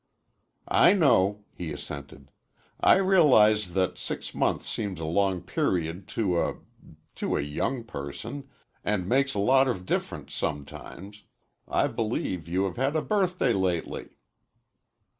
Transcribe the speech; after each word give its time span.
"I 0.67 0.93
know," 0.93 1.43
he 1.53 1.71
assented; 1.71 2.31
"I 2.79 2.95
realize 2.95 3.73
that 3.75 3.99
six 3.99 4.33
months 4.33 4.67
seems 4.67 4.99
a 4.99 5.05
long 5.05 5.41
period 5.43 6.07
to 6.17 6.39
a 6.41 6.55
to 7.13 7.37
a 7.37 7.41
young 7.41 7.83
person, 7.83 8.49
and 8.83 9.07
makes 9.07 9.35
a 9.35 9.39
lot 9.39 9.67
of 9.67 9.85
difference, 9.85 10.33
sometimes. 10.33 11.21
I 11.67 11.85
believe 11.85 12.47
you 12.47 12.63
have 12.63 12.77
had 12.77 12.95
a 12.95 13.03
birthday 13.03 13.53
lately." 13.53 14.17